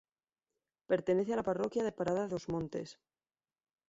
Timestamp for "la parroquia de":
1.39-1.91